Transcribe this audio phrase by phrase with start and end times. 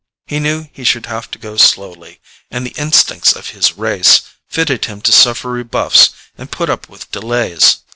[0.25, 2.19] He knew he should have to go slowly,
[2.49, 7.11] and the instincts of his race fitted him to suffer rebuffs and put up with
[7.11, 7.81] delays.